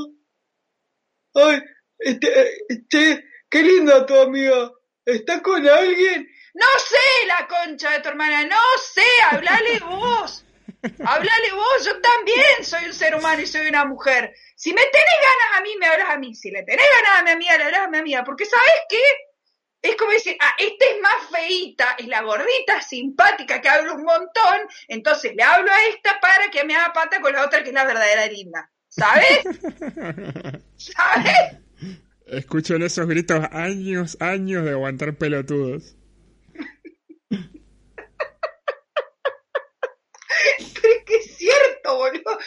[1.35, 1.63] ay,
[1.99, 4.71] este, eh, che, qué linda tu amiga,
[5.05, 6.29] ¿está con alguien?
[6.55, 10.43] No sé, la concha de tu hermana, no sé, hablale vos.
[11.05, 14.33] Hablale vos, yo también soy un ser humano y soy una mujer.
[14.55, 16.35] Si me tenés ganas a mí, me hablas a mí.
[16.35, 18.25] Si le tenés ganas a mi amiga, le hablas a mi amiga.
[18.25, 19.03] Porque ¿sabes qué?
[19.83, 24.03] Es como decir, ah, esta es más feíta, es la gordita simpática que habla un
[24.05, 24.59] montón,
[24.89, 27.75] entonces le hablo a esta para que me haga pata con la otra que es
[27.75, 28.71] la verdadera linda.
[28.89, 29.43] ¿Sabes?
[30.77, 31.59] ¿Sabes?
[32.27, 35.97] Escucho en esos gritos años, años de aguantar pelotudos.
[40.49, 42.39] Pero es que es cierto, boludo.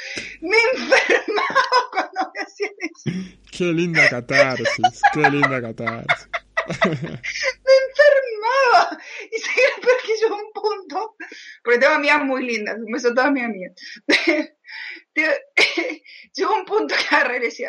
[0.41, 3.09] Me enfermaba cuando me hacían eso.
[3.51, 6.29] Qué linda catarsis, qué linda catarsis.
[6.69, 8.97] Me enfermaba.
[9.31, 11.15] Y se era peor que yo un punto,
[11.63, 13.73] porque tengo amigas muy lindas, un beso todas mis amigas.
[16.33, 17.63] Llegó un punto que agarré y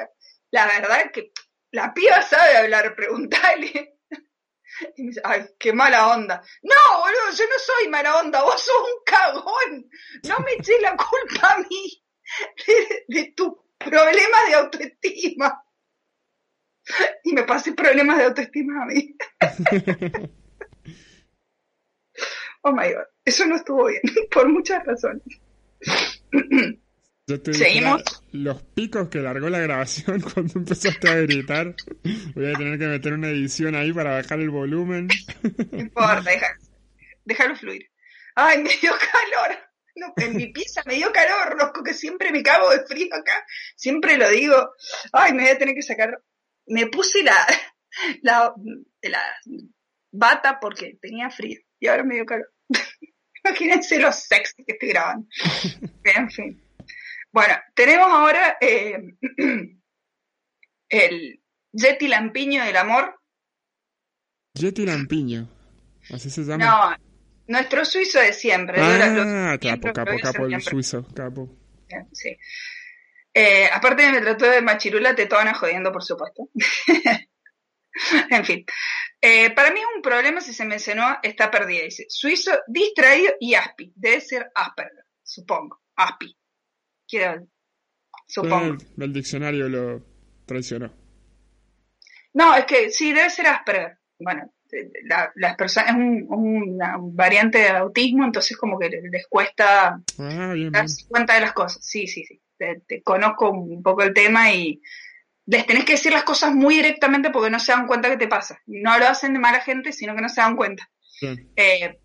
[0.50, 1.32] la verdad que
[1.72, 3.96] la piba sabe hablar, preguntale.
[4.96, 6.42] Y me dice, ay, qué mala onda.
[6.62, 9.90] No, boludo, yo no soy mala onda, vos sos un cagón.
[10.26, 12.02] No me eches la culpa a mí
[12.66, 15.62] de, de tus problemas de autoestima.
[17.24, 19.16] Y me pasé problemas de autoestima a mí.
[22.62, 25.22] Oh my god, eso no estuvo bien, por muchas razones.
[27.26, 28.02] Yo te ¿Seguimos?
[28.32, 31.74] los picos que largó la grabación cuando empezaste a gritar.
[32.34, 35.08] Voy a tener que meter una edición ahí para bajar el volumen.
[35.72, 36.56] No importa, deja-
[37.24, 37.86] déjalo fluir.
[38.34, 39.56] Ay, me dio calor.
[39.96, 43.44] No, en mi pieza me dio calor, loco, que siempre me cago de frío acá.
[43.76, 44.72] Siempre lo digo.
[45.12, 46.20] Ay, me voy a tener que sacar.
[46.70, 47.36] Me puse la,
[48.22, 48.54] la,
[49.02, 49.22] la
[50.12, 52.52] bata porque tenía frío y ahora me dio calor.
[53.44, 55.26] Imagínense lo sexy que estoy grabando.
[56.04, 56.62] En fin.
[57.32, 58.98] Bueno, tenemos ahora eh,
[60.88, 63.20] el Yeti Lampiño del Amor.
[64.54, 65.48] Yeti Lampiño.
[66.12, 66.64] Así se llama.
[66.64, 66.96] No,
[67.46, 68.78] nuestro suizo de siempre.
[68.78, 70.60] yo lo- lo- ah, capo, capo, capo, el siempre.
[70.70, 71.48] suizo, capo.
[72.12, 72.36] Sí.
[73.32, 76.48] Eh, aparte me trató de machirula tetona jodiendo, por supuesto.
[78.30, 78.64] en fin.
[79.20, 81.84] Eh, para mí es un problema si se mencionó, está perdida.
[81.84, 83.92] Dice, suizo, distraído y aspi.
[83.94, 85.82] Debe ser Asperger, supongo.
[85.96, 86.36] Aspi.
[87.06, 87.46] Quiero,
[88.26, 88.76] supongo.
[88.96, 90.02] El, el diccionario lo
[90.46, 90.92] traicionó.
[92.32, 93.98] No, es que sí, debe ser Asperger.
[94.18, 94.52] Bueno,
[95.04, 99.88] la- las personas, es un- una variante de autismo, entonces como que les cuesta
[100.18, 100.72] Ah, bien, bien.
[100.72, 101.84] darse cuenta de las cosas.
[101.84, 102.40] Sí, sí, sí.
[102.60, 104.82] Te, te conozco un poco el tema y
[105.46, 108.28] les tenés que decir las cosas muy directamente porque no se dan cuenta que te
[108.28, 108.60] pasa.
[108.66, 110.90] No lo hacen de mala gente, sino que no se dan cuenta.
[111.56, 111.98] Eh,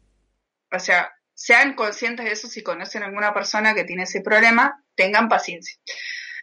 [0.71, 4.81] o sea, sean conscientes de eso si conocen a alguna persona que tiene ese problema,
[4.95, 5.77] tengan paciencia.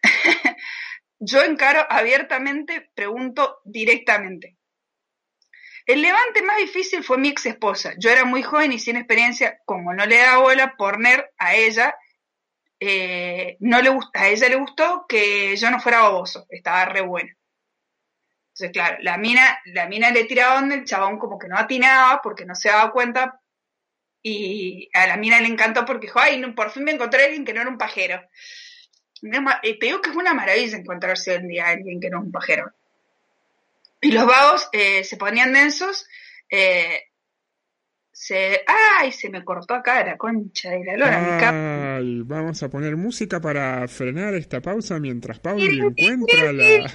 [1.18, 4.58] Yo encaro abiertamente, pregunto directamente.
[5.86, 7.94] El levante más difícil fue mi ex esposa.
[7.98, 11.56] Yo era muy joven y sin experiencia, como no le daba bola por nerd a
[11.56, 11.94] ella,
[12.84, 17.00] eh, no le gust- a ella le gustó que yo no fuera baboso, estaba re
[17.00, 17.32] buena.
[18.48, 22.20] Entonces, claro, la mina, la mina le tiraba onda, el chabón como que no atinaba
[22.20, 23.40] porque no se daba cuenta
[24.22, 27.44] y a la mina le encantó porque dijo, ay, por fin me encontré a alguien
[27.44, 28.20] que no era un pajero.
[29.62, 32.18] Eh, te digo que es una maravilla encontrarse hoy en día a alguien que no
[32.18, 32.72] es un pajero.
[34.00, 36.06] Y los vagos eh, se ponían densos,
[36.50, 37.11] eh,
[38.12, 41.96] se, ay, se me cortó acá la concha de la lora, mi capa.
[41.96, 46.90] Ay, vamos a poner música para frenar esta pausa mientras Pauli encuentra la,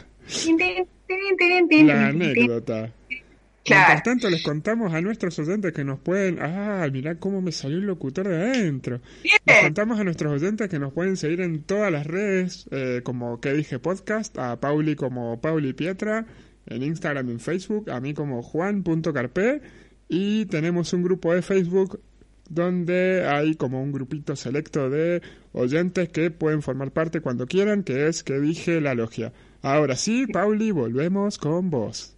[1.83, 2.91] la anécdota.
[3.09, 3.27] Mientras
[3.67, 4.01] Claro.
[4.01, 6.39] tanto les contamos a nuestros oyentes que nos pueden...
[6.41, 9.01] Ah, mirá cómo me salió el locutor de adentro.
[9.45, 13.41] Les contamos a nuestros oyentes que nos pueden seguir en todas las redes, eh, como
[13.41, 16.25] que dije podcast, a Pauli como Pauli Pietra,
[16.65, 19.61] en Instagram y en Facebook, a mí como Juan.carpe,
[20.07, 22.01] y tenemos un grupo de Facebook
[22.49, 28.07] donde hay como un grupito selecto de oyentes que pueden formar parte cuando quieran, que
[28.07, 29.33] es que dije la logia.
[29.61, 32.15] Ahora sí, Pauli, volvemos con vos.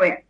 [0.00, 0.24] Bien.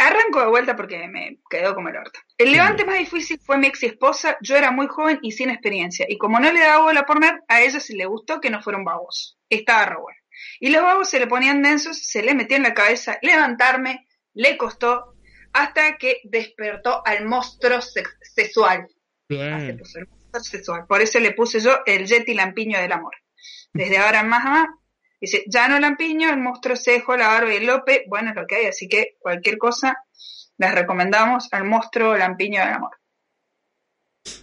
[0.00, 2.20] Arranco 5 de vuelta porque me quedó como el orto.
[2.36, 4.36] El levante más difícil fue mi ex esposa.
[4.40, 6.06] Yo era muy joven y sin experiencia.
[6.08, 8.62] Y como no le daba bola por poner, a ella se le gustó que no
[8.62, 9.36] fueran vagos.
[9.50, 10.18] Estaba re bueno.
[10.60, 14.56] Y los vagos se le ponían densos, se le metía en la cabeza levantarme, le
[14.56, 15.16] costó,
[15.52, 18.88] hasta que despertó al monstruo sexual.
[19.28, 19.80] Bien.
[20.40, 20.86] sexual.
[20.86, 23.14] Por eso le puse yo el Yeti Lampiño del amor.
[23.72, 24.68] Desde ahora en más a más,
[25.20, 28.46] dice, ya no Lampiño, el monstruo cejo, la barba y el lope, bueno, es lo
[28.46, 30.04] que hay, así que cualquier cosa,
[30.56, 32.92] les recomendamos al monstruo Lampiño del amor.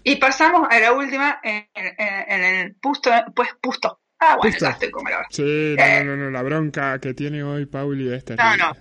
[0.03, 3.99] Y pasamos a la última en, el pusto, pues pusto.
[4.19, 7.43] Ah, bueno, ya estoy como la Sí, no, no, no, no, la bronca que tiene
[7.43, 8.35] hoy Pauli esta.
[8.35, 8.73] No, no,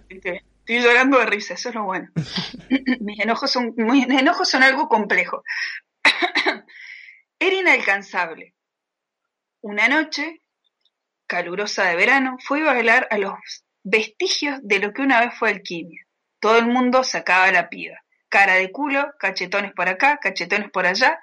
[0.66, 2.09] estoy llorando de risa, eso es lo bueno.
[3.00, 5.42] mis enojos son, mis enojos son algo complejo.
[7.38, 8.55] Era inalcanzable.
[9.61, 10.40] Una noche,
[11.27, 13.35] calurosa de verano, fui a bailar a los
[13.83, 16.07] vestigios de lo que una vez fue alquimia.
[16.40, 17.98] Todo el mundo sacaba la piba.
[18.31, 21.20] Cara de culo, cachetones por acá, cachetones por allá,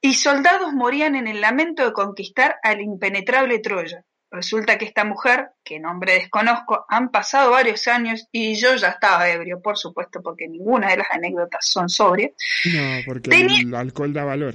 [0.00, 4.04] y soldados morían en el lamento de conquistar al impenetrable Troya.
[4.30, 9.28] Resulta que esta mujer, que nombre desconozco, han pasado varios años y yo ya estaba
[9.28, 12.32] ebrio, por supuesto, porque ninguna de las anécdotas son sobrias.
[12.66, 14.54] No, porque el alcohol da valor.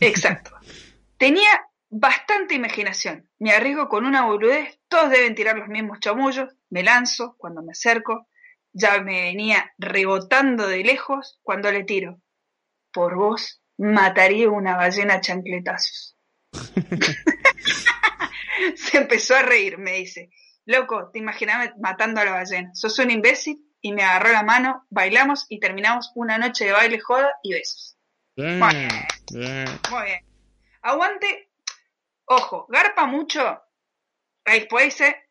[0.00, 0.50] Exacto.
[1.16, 1.48] Tenía
[1.88, 3.28] bastante imaginación.
[3.38, 7.72] Me arriesgo con una boludez, todos deben tirar los mismos chamullos, me lanzo cuando me
[7.72, 8.28] acerco,
[8.72, 12.20] ya me venía rebotando de lejos cuando le tiro.
[12.92, 16.16] Por vos mataría una ballena a chancletazos.
[18.76, 20.30] Se empezó a reír, me dice.
[20.64, 22.74] Loco, te imaginabas matando a la ballena.
[22.74, 27.00] Sos un imbécil y me agarró la mano, bailamos y terminamos una noche de baile,
[27.00, 27.96] joda y besos.
[28.36, 29.80] Bien, muy bien.
[29.90, 30.26] Muy bien.
[30.82, 31.50] Aguante.
[32.26, 33.60] Ojo, garpa mucho.
[34.44, 35.28] Después dice,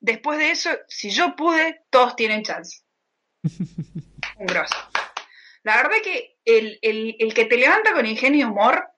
[0.00, 2.82] después de eso, si yo pude, todos tienen chance.
[3.42, 4.76] un grosso.
[5.62, 8.88] La verdad que el, el, el que te levanta con ingenio y humor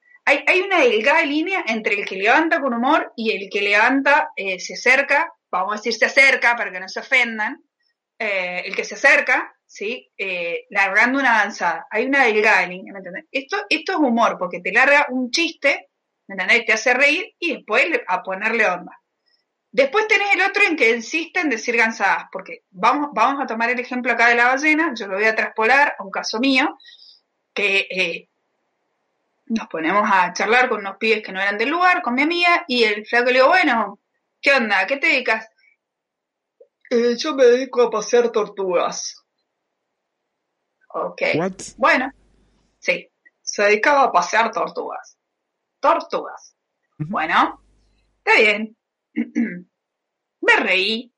[0.45, 4.59] hay, una delgada línea entre el que levanta con humor y el que levanta, eh,
[4.59, 7.63] se acerca, vamos a decir se acerca para que no se ofendan,
[8.17, 10.11] eh, el que se acerca, ¿sí?
[10.17, 11.87] Eh, largando una avanzada.
[11.89, 13.25] Hay una delgada línea, ¿me entiendes?
[13.31, 15.89] Esto, esto es humor, porque te larga un chiste,
[16.27, 16.65] ¿me entendés?
[16.65, 18.99] Te hace reír y después a ponerle onda.
[19.71, 23.69] Después tenés el otro en que insiste en decir gansadas, porque vamos, vamos a tomar
[23.69, 26.77] el ejemplo acá de la ballena, yo lo voy a traspolar a un caso mío,
[27.53, 28.28] que
[29.49, 32.65] nos ponemos a charlar con unos pibes que no eran del lugar, con mi amiga,
[32.67, 33.99] y el flaco le digo, bueno,
[34.41, 34.85] ¿qué onda?
[34.87, 35.49] ¿Qué te dedicas?
[36.89, 39.23] Eh, yo me dedico a pasear tortugas.
[40.93, 41.21] Ok.
[41.77, 42.11] Bueno,
[42.79, 43.07] sí,
[43.41, 45.17] se dedicaba a pasear tortugas.
[45.79, 46.55] Tortugas.
[46.97, 47.61] Bueno,
[48.17, 48.75] está bien.
[50.41, 51.13] me reí,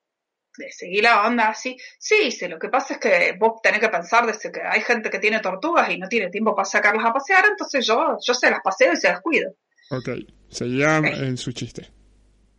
[0.61, 1.75] de seguir la onda así.
[1.97, 5.09] Sí, sí, lo que pasa es que vos tenés que pensar desde que hay gente
[5.09, 8.49] que tiene tortugas y no tiene tiempo para sacarlas a pasear, entonces yo, yo se
[8.49, 9.53] las paseo y se las cuido.
[9.89, 10.09] Ok,
[10.49, 11.89] seguía en su chiste.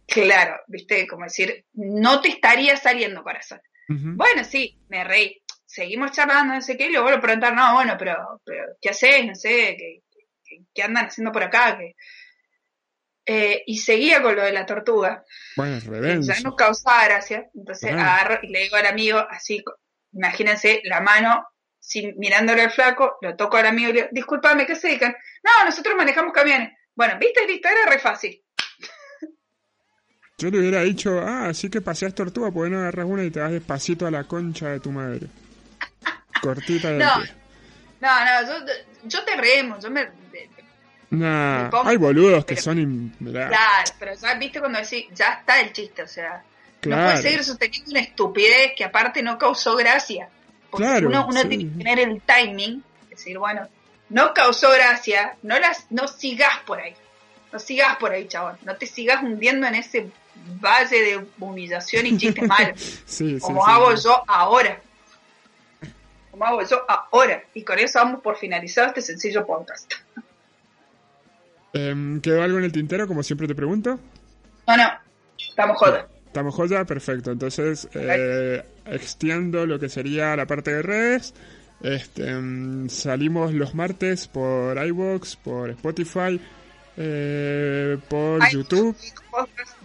[0.07, 3.61] Claro, viste, como decir, no te estaría saliendo corazón.
[3.88, 5.43] Bueno, sí, me reí.
[5.67, 9.27] Seguimos charlando, no sé qué, y luego a preguntar, no, bueno, pero, pero ¿qué haces?
[9.27, 10.03] No sé, ¿qué,
[10.75, 11.79] qué, andan haciendo por acá?
[11.79, 11.95] que
[13.25, 15.25] eh, y seguía con lo de la tortuga.
[15.57, 16.33] Bueno, redenso.
[16.33, 17.49] Ya nos causaba gracia.
[17.55, 19.63] Entonces agarro y le digo al amigo, así,
[20.13, 21.47] imagínense, la mano
[21.79, 25.15] sin, mirándole al flaco, lo toco al amigo y le digo, discúlpame, ¿qué se dedican?
[25.43, 26.73] No, nosotros manejamos camiones.
[26.95, 28.43] Bueno, viste, listo, era re fácil.
[30.39, 33.39] Yo le hubiera dicho, ah, así que paseas tortuga, porque no agarras una y te
[33.39, 35.29] vas despacito a la concha de tu madre.
[36.41, 37.19] Cortita de No,
[38.01, 38.73] no, no, yo,
[39.05, 40.09] yo te reemo, yo me,
[41.12, 43.14] Nah, hay boludos que son...
[43.20, 46.42] Claro, pero ya viste cuando decís, ya está el chiste, o sea,
[46.85, 50.31] no puedes seguir sosteniendo una estupidez que aparte no causó gracia.
[50.70, 53.68] Porque uno, uno tiene que tener el timing, decir, bueno,
[54.09, 56.94] no causó gracia, no las, no sigas por ahí,
[57.53, 62.16] no sigas por ahí, chabón, no te sigas hundiendo en ese valle de humillación y
[62.16, 63.03] chistes malos,
[63.42, 64.81] como hago yo ahora.
[66.31, 67.45] Como hago yo ahora.
[67.53, 69.93] Y con eso vamos por finalizado este sencillo podcast.
[71.73, 73.99] Eh, ¿Quedó algo en el tintero, como siempre te pregunto?
[74.66, 74.85] No, no,
[75.39, 76.07] estamos joda.
[76.27, 77.31] Estamos joda, perfecto.
[77.31, 81.35] Entonces, eh, extiendo lo que sería la parte de redes.
[81.83, 86.41] Este, em, salimos los martes por iVoox, por Spotify,
[86.97, 88.97] eh, por YouTube.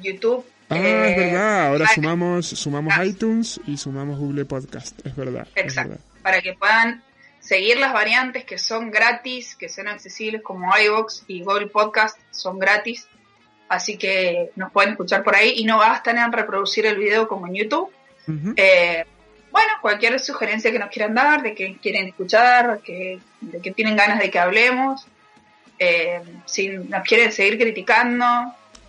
[0.02, 0.46] YouTube.
[0.70, 1.68] Ah, es eh, verdad.
[1.68, 5.06] Ahora sumamos, sumamos iTunes y sumamos Google Podcast.
[5.06, 5.48] Es verdad.
[5.56, 5.98] Exacto.
[6.22, 7.02] Para que puedan
[7.48, 12.60] seguir las variantes que son gratis, que son accesibles como iVoox y Google Podcast son
[12.60, 13.08] gratis.
[13.70, 17.48] Así que nos pueden escuchar por ahí y no gastan en reproducir el video como
[17.48, 17.90] en YouTube.
[18.58, 19.06] Eh,
[19.50, 23.96] bueno, cualquier sugerencia que nos quieran dar, de que quieren escuchar, que, de que tienen
[23.96, 25.08] ganas de que hablemos,
[25.80, 28.26] eh, si nos quieren seguir criticando.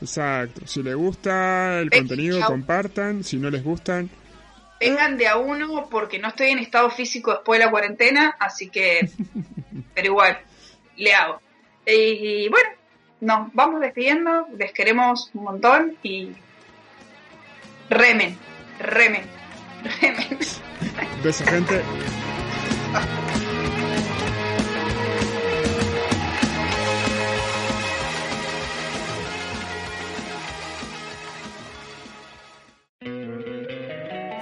[0.00, 4.10] Exacto, si les gusta el contenido, compartan, si no les gustan.
[4.80, 8.70] Vengan de a uno porque no estoy en estado físico después de la cuarentena, así
[8.70, 9.10] que,
[9.94, 10.38] pero igual,
[10.96, 11.40] le hago.
[11.86, 12.68] Y, bueno,
[13.20, 16.32] nos vamos despidiendo, les queremos un montón y
[17.88, 18.36] remen,
[18.78, 19.22] remen,
[20.00, 20.38] remen.
[21.22, 21.82] Beso gente.